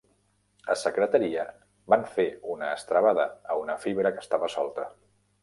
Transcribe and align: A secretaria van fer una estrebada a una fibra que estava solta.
A 0.73 0.77
secretaria 0.83 1.43
van 1.95 2.07
fer 2.15 2.25
una 2.55 2.71
estrebada 2.79 3.27
a 3.51 3.59
una 3.67 3.77
fibra 3.87 4.15
que 4.19 4.27
estava 4.27 4.53
solta. 4.57 4.89